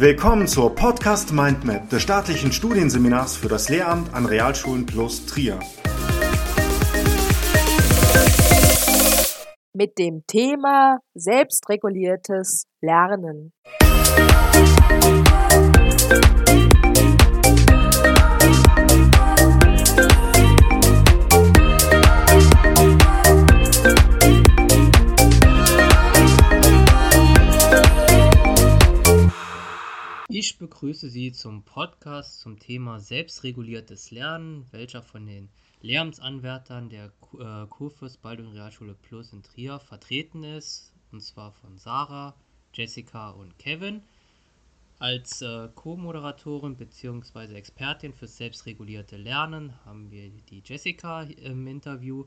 [0.00, 5.60] Willkommen zur Podcast Mindmap des staatlichen Studienseminars für das Lehramt an Realschulen plus Trier.
[9.74, 13.52] Mit dem Thema selbstreguliertes Lernen.
[13.82, 15.49] Ich
[31.00, 35.48] begrüße Sie zum Podcast zum Thema selbstreguliertes Lernen, welcher von den
[35.80, 37.06] Lehramtsanwärtern der
[37.38, 42.36] äh, Kurfürst Baldwin Realschule Plus in Trier vertreten ist, und zwar von Sarah,
[42.74, 44.02] Jessica und Kevin.
[44.98, 47.54] Als äh, Co-Moderatorin bzw.
[47.54, 52.26] Expertin für selbstregulierte Lernen haben wir die Jessica im Interview.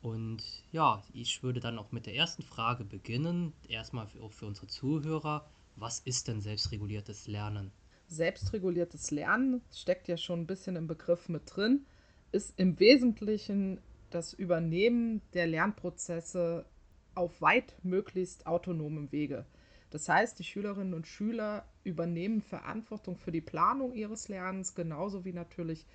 [0.00, 3.52] Und ja, ich würde dann auch mit der ersten Frage beginnen.
[3.66, 5.44] Erstmal auch für unsere Zuhörer.
[5.74, 7.72] Was ist denn selbstreguliertes Lernen?
[8.16, 11.86] Selbstreguliertes Lernen steckt ja schon ein bisschen im Begriff mit drin,
[12.30, 16.66] ist im Wesentlichen das Übernehmen der Lernprozesse
[17.14, 19.46] auf weit möglichst autonomem Wege.
[19.90, 25.32] Das heißt, die Schülerinnen und Schüler übernehmen Verantwortung für die Planung ihres Lernens, genauso wie
[25.32, 25.86] natürlich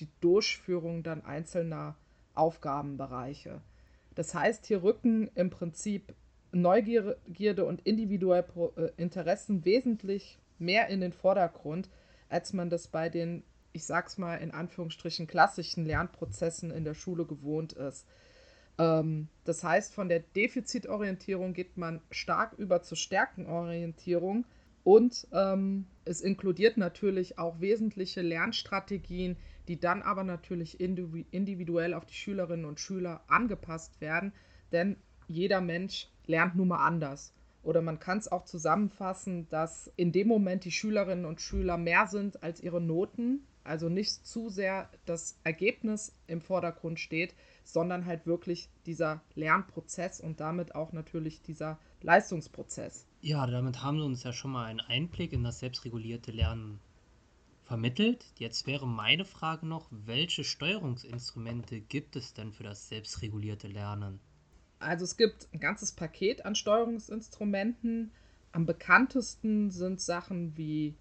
[0.00, 1.96] die Durchführung dann einzelner
[2.34, 3.60] Aufgabenbereiche.
[4.14, 6.14] Das heißt, hier rücken im Prinzip
[6.50, 11.88] Neugierde und individuelle äh, Interessen wesentlich mehr in den Vordergrund,
[12.28, 17.24] als man das bei den, ich sag's mal in Anführungsstrichen, klassischen Lernprozessen in der Schule
[17.24, 18.06] gewohnt ist.
[18.78, 24.44] Ähm, das heißt, von der Defizitorientierung geht man stark über zur Stärkenorientierung
[24.82, 29.36] und ähm, es inkludiert natürlich auch wesentliche Lernstrategien,
[29.68, 34.32] die dann aber natürlich individuell auf die Schülerinnen und Schüler angepasst werden,
[34.72, 37.32] denn jeder Mensch lernt nun mal anders.
[37.64, 42.06] Oder man kann es auch zusammenfassen, dass in dem Moment die Schülerinnen und Schüler mehr
[42.06, 48.26] sind als ihre Noten, also nicht zu sehr das Ergebnis im Vordergrund steht, sondern halt
[48.26, 53.06] wirklich dieser Lernprozess und damit auch natürlich dieser Leistungsprozess.
[53.22, 56.78] Ja, damit haben wir uns ja schon mal einen Einblick in das selbstregulierte Lernen
[57.62, 58.26] vermittelt.
[58.38, 64.20] Jetzt wäre meine Frage noch, welche Steuerungsinstrumente gibt es denn für das selbstregulierte Lernen?
[64.84, 68.12] Also es gibt ein ganzes Paket an Steuerungsinstrumenten.
[68.52, 70.94] Am bekanntesten sind Sachen wie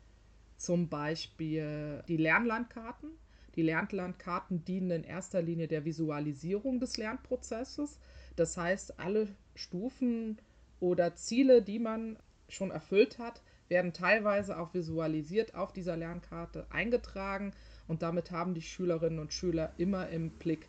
[0.58, 3.10] zum Beispiel die Lernlandkarten.
[3.56, 8.00] Die Lernlandkarten dienen in erster Linie der Visualisierung des Lernprozesses.
[8.36, 10.40] Das heißt, alle Stufen
[10.80, 12.18] oder Ziele, die man
[12.50, 17.54] schon erfüllt hat, werden teilweise auch visualisiert auf dieser Lernkarte eingetragen
[17.88, 20.68] und damit haben die Schülerinnen und Schüler immer im Blick,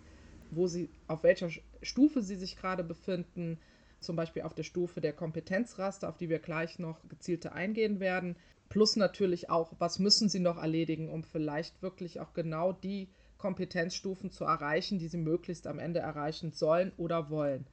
[0.51, 1.51] wo sie, auf welcher
[1.83, 3.59] Stufe sie sich gerade befinden,
[4.01, 8.37] zum Beispiel auf der Stufe der Kompetenzraster, auf die wir gleich noch gezielter eingehen werden.
[8.69, 14.31] Plus natürlich auch, was müssen sie noch erledigen, um vielleicht wirklich auch genau die Kompetenzstufen
[14.31, 17.67] zu erreichen, die sie möglichst am Ende erreichen sollen oder wollen.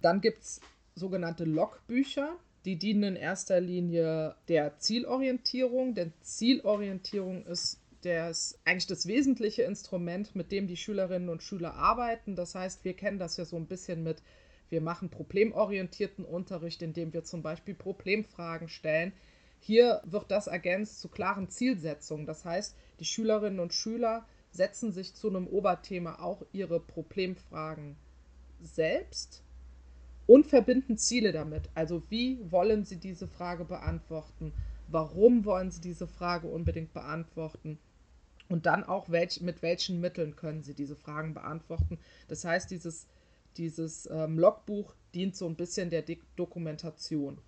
[0.00, 0.60] Dann gibt es
[0.94, 9.06] sogenannte Logbücher, die dienen in erster Linie der Zielorientierung, denn Zielorientierung ist das eigentlich das
[9.06, 12.36] wesentliche Instrument, mit dem die Schülerinnen und Schüler arbeiten.
[12.36, 14.22] Das heißt, wir kennen das ja so ein bisschen mit,
[14.70, 19.12] wir machen problemorientierten Unterricht, indem wir zum Beispiel Problemfragen stellen.
[19.60, 22.26] Hier wird das ergänzt zu klaren Zielsetzungen.
[22.26, 27.96] Das heißt, die Schülerinnen und Schüler setzen sich zu einem Oberthema auch ihre Problemfragen
[28.60, 29.42] selbst
[30.26, 31.68] und verbinden Ziele damit.
[31.74, 34.52] Also wie wollen sie diese Frage beantworten?
[34.88, 37.78] Warum wollen sie diese Frage unbedingt beantworten?
[38.48, 41.98] Und dann auch, welch, mit welchen Mitteln können Sie diese Fragen beantworten.
[42.28, 43.06] Das heißt, dieses,
[43.56, 47.38] dieses ähm, Logbuch dient so ein bisschen der De Dokumentation.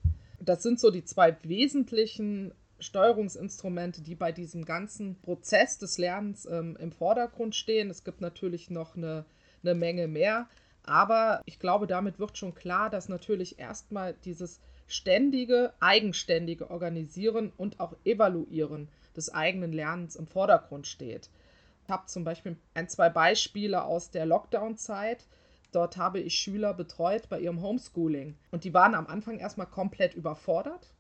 [0.41, 6.77] Das sind so die zwei wesentlichen Steuerungsinstrumente, die bei diesem ganzen Prozess des Lernens ähm,
[6.81, 7.91] im Vordergrund stehen.
[7.91, 9.25] Es gibt natürlich noch eine,
[9.63, 10.49] eine Menge mehr,
[10.83, 17.81] aber ich glaube, damit wird schon klar, dass natürlich erstmal dieses ständige, eigenständige Organisieren und
[17.81, 21.31] auch Evaluieren des eigenen Lernens im Vordergrund steht.
[21.85, 25.27] Ich habe zum Beispiel ein, zwei Beispiele aus der Lockdown-Zeit.
[25.73, 28.37] Dort habe ich Schüler betreut bei ihrem Homeschooling.
[28.51, 30.95] Und die waren am Anfang erstmal komplett überfordert,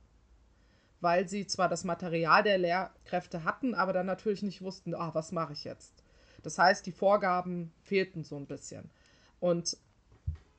[1.00, 5.32] weil sie zwar das Material der Lehrkräfte hatten, aber dann natürlich nicht wussten, ah, was
[5.32, 6.02] mache ich jetzt.
[6.43, 8.90] Das heißt, die Vorgaben fehlten so ein bisschen.
[9.40, 9.78] Und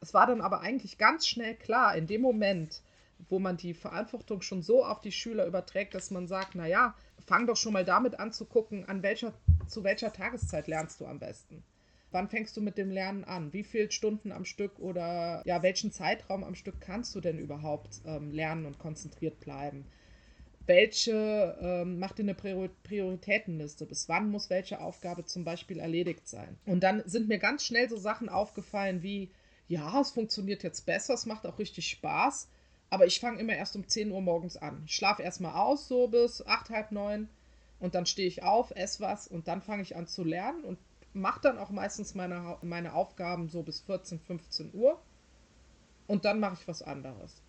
[0.01, 2.81] es war dann aber eigentlich ganz schnell klar, in dem Moment,
[3.29, 7.47] wo man die Verantwortung schon so auf die Schüler überträgt, dass man sagt, naja, fang
[7.47, 9.33] doch schon mal damit an zu gucken, an welcher,
[9.67, 11.63] zu welcher Tageszeit lernst du am besten.
[12.11, 13.51] Wann fängst du mit dem Lernen an?
[13.51, 18.01] Wie viele Stunden am Stück oder ja, welchen Zeitraum am Stück kannst du denn überhaupt
[18.05, 19.85] ähm, lernen und konzentriert bleiben?
[20.67, 23.85] welche, ähm, mach dir eine Prioritätenliste.
[23.85, 26.57] Bis wann muss welche Aufgabe zum Beispiel erledigt sein?
[26.65, 29.31] Und dann sind mir ganz schnell so Sachen aufgefallen wie,
[29.67, 32.49] ja, es funktioniert jetzt besser, es macht auch richtig Spaß,
[32.89, 34.83] aber ich fange immer erst um 10 Uhr morgens an.
[34.85, 37.27] Ich schlafe erstmal aus, so bis 8, halb 9
[37.79, 40.77] und dann stehe ich auf, esse was und dann fange ich an zu lernen und
[41.13, 44.99] mache dann auch meistens meine, meine Aufgaben so bis 14, 15 Uhr
[46.07, 47.41] und dann mache ich was anderes.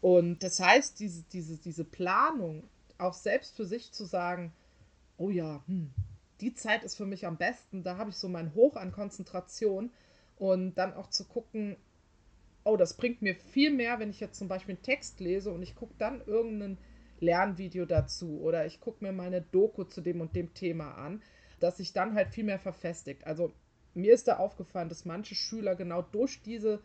[0.00, 2.62] Und das heißt, diese, diese, diese Planung,
[2.98, 4.52] auch selbst für sich zu sagen,
[5.18, 5.90] oh ja, hm,
[6.40, 9.90] die Zeit ist für mich am besten, da habe ich so mein Hoch an Konzentration
[10.36, 11.76] und dann auch zu gucken,
[12.66, 15.62] oh, das bringt mir viel mehr, wenn ich jetzt zum Beispiel einen Text lese und
[15.62, 16.78] ich gucke dann irgendein
[17.20, 21.22] Lernvideo dazu oder ich gucke mir meine Doku zu dem und dem Thema an,
[21.60, 23.26] dass sich dann halt viel mehr verfestigt.
[23.26, 23.52] Also
[23.94, 26.80] mir ist da aufgefallen, dass manche Schüler genau durch diese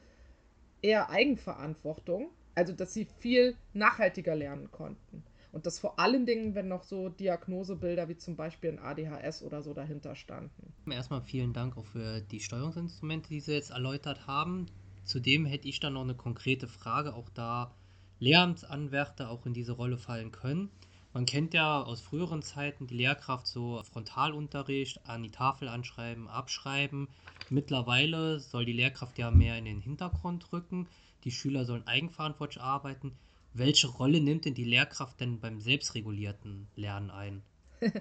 [0.83, 5.23] eher Eigenverantwortung, also dass sie viel nachhaltiger lernen konnten.
[5.51, 9.61] Und das vor allen Dingen, wenn noch so Diagnosebilder wie zum Beispiel ein ADHS oder
[9.63, 10.73] so dahinter standen.
[10.89, 14.67] Erstmal vielen Dank auch für die Steuerungsinstrumente, die Sie jetzt erläutert haben.
[15.03, 17.73] Zudem hätte ich dann noch eine konkrete Frage, auch da
[18.19, 20.69] Lehramtsanwärter auch in diese Rolle fallen können.
[21.13, 27.09] Man kennt ja aus früheren Zeiten die Lehrkraft so Frontalunterricht, an die Tafel anschreiben, abschreiben.
[27.49, 30.87] Mittlerweile soll die Lehrkraft ja mehr in den Hintergrund rücken.
[31.25, 33.17] Die Schüler sollen eigenverantwortlich arbeiten.
[33.53, 37.43] Welche Rolle nimmt denn die Lehrkraft denn beim selbstregulierten Lernen ein?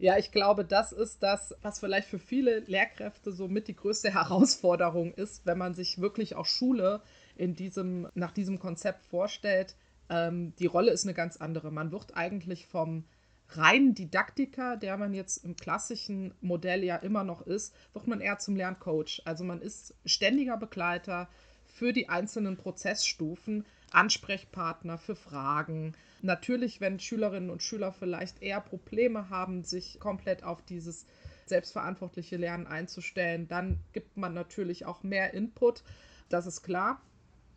[0.00, 4.10] ja, ich glaube, das ist das, was vielleicht für viele Lehrkräfte so mit die größte
[4.14, 7.02] Herausforderung ist, wenn man sich wirklich auch Schule
[7.36, 9.76] in diesem, nach diesem Konzept vorstellt.
[10.08, 11.70] Ähm, die Rolle ist eine ganz andere.
[11.70, 13.04] Man wird eigentlich vom
[13.50, 18.38] reinen Didaktiker, der man jetzt im klassischen Modell ja immer noch ist, wird man eher
[18.38, 19.22] zum Lerncoach.
[19.26, 21.28] Also man ist ständiger Begleiter
[21.66, 25.94] für die einzelnen Prozessstufen Ansprechpartner für Fragen.
[26.22, 31.06] Natürlich, wenn Schülerinnen und Schüler vielleicht eher Probleme haben, sich komplett auf dieses
[31.46, 35.82] selbstverantwortliche Lernen einzustellen, dann gibt man natürlich auch mehr Input.
[36.28, 37.02] Das ist klar.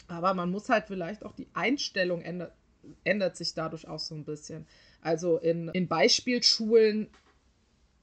[0.07, 2.53] Aber man muss halt vielleicht auch die Einstellung ändert,
[3.03, 4.67] ändert sich dadurch auch so ein bisschen.
[5.01, 7.09] Also in, in Beispielschulen,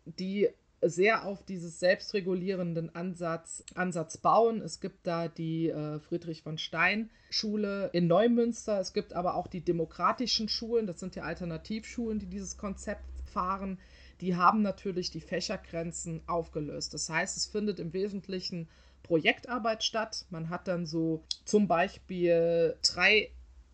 [0.04, 0.48] die
[0.82, 4.62] sehr auf dieses selbstregulierenden Ansatz, Ansatz bauen.
[4.62, 8.80] Es gibt da die äh, Friedrich von Stein Schule in Neumünster.
[8.80, 10.86] Es gibt aber auch die demokratischen Schulen.
[10.86, 13.78] Das sind ja Alternativschulen, die dieses Konzept fahren.
[14.20, 16.94] Die haben natürlich die Fächergrenzen aufgelöst.
[16.94, 18.68] Das heißt, es findet im Wesentlichen
[19.02, 20.24] Projektarbeit statt.
[20.30, 23.30] Man hat dann so zum Beispiel drei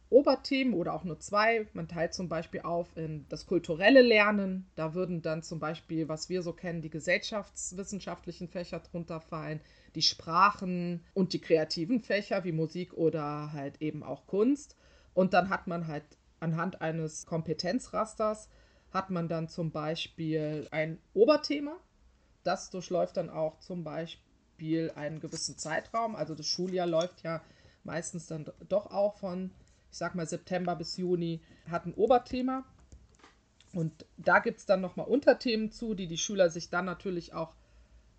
[0.08, 1.66] Oberthemen oder auch nur zwei.
[1.72, 4.70] Man teilt zum Beispiel auf in das kulturelle Lernen.
[4.76, 9.60] Da würden dann zum Beispiel, was wir so kennen, die gesellschaftswissenschaftlichen Fächer drunter fallen,
[9.94, 14.76] die Sprachen und die kreativen Fächer wie Musik oder halt eben auch Kunst.
[15.14, 16.04] Und dann hat man halt
[16.40, 18.48] anhand eines Kompetenzrasters
[18.90, 21.76] hat man dann zum Beispiel ein Oberthema.
[22.44, 26.14] Das durchläuft dann auch zum Beispiel einen gewissen Zeitraum.
[26.16, 27.42] Also das Schuljahr läuft ja
[27.84, 29.50] meistens dann doch auch von
[29.90, 31.40] ich sag mal September bis Juni,
[31.70, 32.64] hat ein Oberthema.
[33.72, 37.54] Und da gibt es dann nochmal Unterthemen zu, die die Schüler sich dann natürlich auch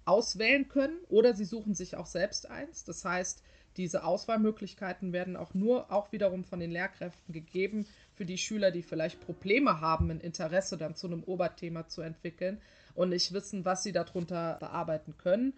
[0.06, 2.84] auswählen können oder sie suchen sich auch selbst eins.
[2.84, 3.44] Das heißt,
[3.76, 8.82] diese Auswahlmöglichkeiten werden auch nur auch wiederum von den Lehrkräften gegeben für die Schüler, die
[8.82, 12.60] vielleicht Probleme haben, ein Interesse dann zu einem Oberthema zu entwickeln
[12.96, 15.54] und nicht wissen, was sie darunter bearbeiten können.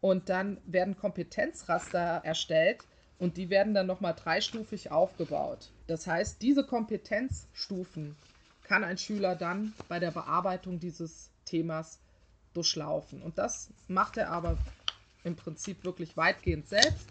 [0.00, 2.84] Und dann werden Kompetenzraster erstellt,
[3.22, 5.70] und die werden dann nochmal dreistufig aufgebaut.
[5.86, 8.16] Das heißt, diese Kompetenzstufen
[8.64, 12.00] kann ein Schüler dann bei der Bearbeitung dieses Themas
[12.52, 13.22] durchlaufen.
[13.22, 14.58] Und das macht er aber
[15.22, 17.10] im Prinzip wirklich weitgehend selbst.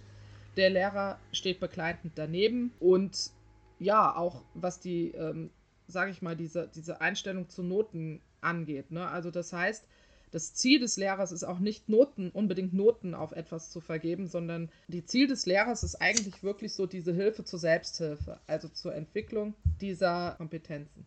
[0.58, 3.32] Der Lehrer steht begleitend daneben und
[3.80, 5.50] ja, auch was die, ähm,
[5.88, 8.92] sage ich mal, diese, diese Einstellung zu Noten angeht.
[8.92, 9.08] Ne?
[9.08, 9.86] Also das heißt,
[10.32, 14.72] das Ziel des Lehrers ist auch nicht Noten, unbedingt Noten auf etwas zu vergeben, sondern
[14.88, 19.54] die Ziel des Lehrers ist eigentlich wirklich so diese Hilfe zur Selbsthilfe, also zur Entwicklung
[19.82, 21.06] dieser Kompetenzen.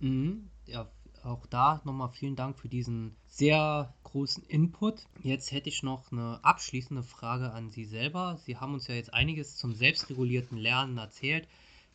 [0.00, 0.50] Mhm.
[0.66, 0.88] Ja,
[1.22, 5.06] auch da nochmal vielen Dank für diesen sehr großen Input.
[5.22, 8.38] Jetzt hätte ich noch eine abschließende Frage an Sie selber.
[8.44, 11.48] Sie haben uns ja jetzt einiges zum selbstregulierten Lernen erzählt,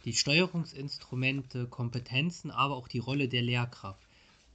[0.05, 4.08] die Steuerungsinstrumente, Kompetenzen, aber auch die Rolle der Lehrkraft.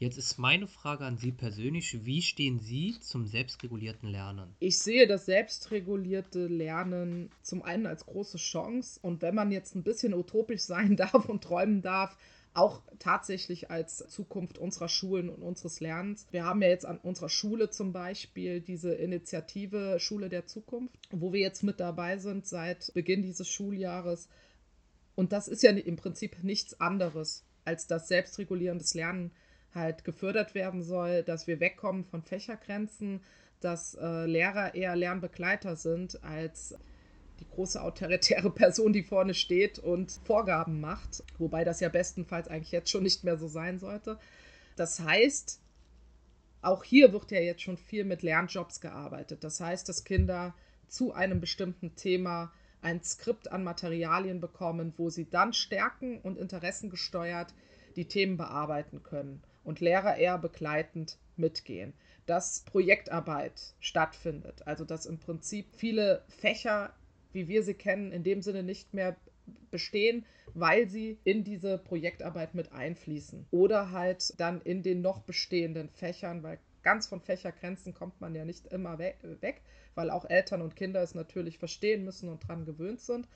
[0.04, 4.54] Jetzt ist meine Frage an Sie persönlich, wie stehen Sie zum selbstregulierten Lernen?
[4.60, 9.82] Ich sehe das selbstregulierte Lernen zum einen als große Chance und wenn man jetzt ein
[9.82, 12.18] bisschen utopisch sein darf und träumen darf,
[12.52, 16.26] auch tatsächlich als Zukunft unserer Schulen und unseres Lernens.
[16.32, 21.32] Wir haben ja jetzt an unserer Schule zum Beispiel diese Initiative Schule der Zukunft, wo
[21.32, 24.28] wir jetzt mit dabei sind seit Beginn dieses Schuljahres.
[25.14, 29.32] Und das ist ja im Prinzip nichts anderes als dass selbstregulierendes Lernen
[29.74, 33.20] halt gefördert werden soll, dass wir wegkommen von Fächergrenzen,
[33.60, 36.76] dass äh, Lehrer eher Lernbegleiter sind als
[37.40, 42.72] die große autoritäre Person, die vorne steht und Vorgaben macht, wobei das ja bestenfalls eigentlich
[42.72, 44.18] jetzt schon nicht mehr so sein sollte.
[44.76, 45.60] Das heißt,
[46.62, 49.44] auch hier wird ja jetzt schon viel mit Lernjobs gearbeitet.
[49.44, 50.54] Das heißt, dass Kinder
[50.88, 57.54] zu einem bestimmten Thema ein Skript an Materialien bekommen, wo sie dann stärken und interessengesteuert
[57.96, 61.94] die Themen bearbeiten können und Lehrer eher begleitend mitgehen.
[62.26, 66.94] Dass Projektarbeit stattfindet, also dass im Prinzip viele Fächer
[67.34, 69.16] wie wir sie kennen, in dem Sinne nicht mehr
[69.70, 73.46] bestehen, weil sie in diese Projektarbeit mit einfließen.
[73.50, 78.44] Oder halt dann in den noch bestehenden Fächern, weil ganz von Fächergrenzen kommt man ja
[78.44, 79.62] nicht immer weg,
[79.94, 83.28] weil auch Eltern und Kinder es natürlich verstehen müssen und dran gewöhnt sind,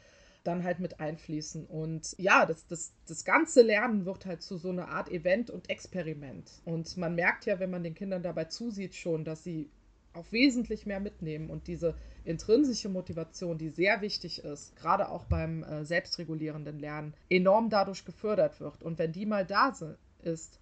[0.45, 1.67] dann halt mit einfließen.
[1.67, 5.71] Und ja, das, das, das ganze Lernen wird halt zu so einer Art Event und
[5.71, 6.51] Experiment.
[6.65, 9.71] Und man merkt ja, wenn man den Kindern dabei zusieht, schon, dass sie
[10.15, 15.63] auch wesentlich mehr mitnehmen und diese intrinsische Motivation, die sehr wichtig ist, gerade auch beim
[15.63, 18.83] äh, selbstregulierenden Lernen, enorm dadurch gefördert wird.
[18.83, 19.75] Und wenn die mal da
[20.23, 20.59] ist,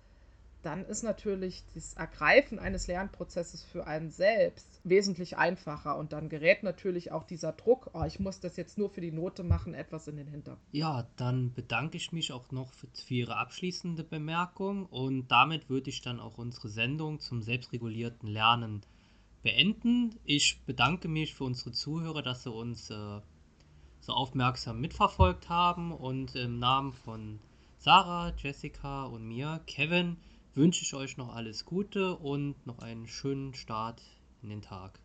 [0.67, 6.65] dann ist natürlich das Ergreifen eines Lernprozesses für einen selbst wesentlich einfacher und dann gerät
[6.65, 10.09] natürlich auch dieser Druck, oh, ich muss das jetzt nur für die Note machen, etwas
[10.09, 10.67] in den Hintergrund.
[10.73, 15.89] Ja, dann bedanke ich mich auch noch für, für Ihre abschließende Bemerkung und damit würde
[15.89, 18.83] ich dann auch unsere Sendung zum selbstregulierten Lernen
[19.45, 20.19] beenden.
[20.25, 23.21] Ich bedanke mich für unsere Zuhörer, dass sie uns äh,
[24.01, 27.39] so aufmerksam mitverfolgt haben und im Namen von
[27.79, 30.17] Sarah, Jessica und mir, Kevin,
[30.57, 34.03] wünsche ich euch noch alles Gute und noch einen schönen Start
[34.43, 34.99] in den Tag.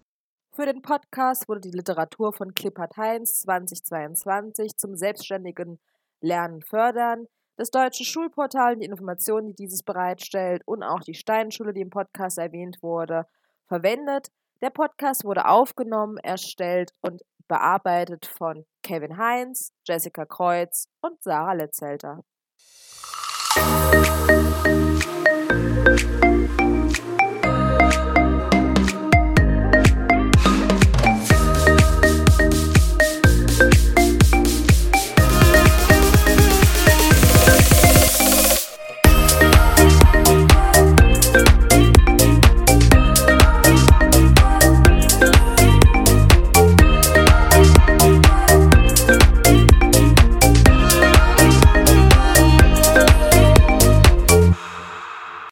[0.56, 5.80] Für den Podcast wurde die Literatur von Klippert Heinz 2022 zum selbstständigen
[6.22, 7.26] Lernen fördern.
[7.58, 12.38] Das deutsche Schulportal, die Informationen, die dieses bereitstellt und auch die Steinschule, die im Podcast
[12.38, 13.26] erwähnt wurde,
[13.68, 14.30] verwendet.
[14.62, 22.24] Der Podcast wurde aufgenommen, erstellt und bearbeitet von Kevin Heinz, Jessica Kreuz und Sarah Letzelter.